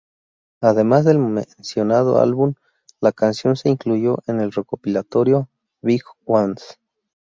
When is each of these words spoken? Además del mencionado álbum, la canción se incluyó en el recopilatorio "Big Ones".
Además 0.61 1.05
del 1.05 1.19
mencionado 1.19 2.19
álbum, 2.21 2.55
la 3.01 3.11
canción 3.11 3.55
se 3.55 3.69
incluyó 3.69 4.17
en 4.25 4.39
el 4.39 4.51
recopilatorio 4.51 5.47
"Big 5.83 6.01
Ones". 6.25 6.79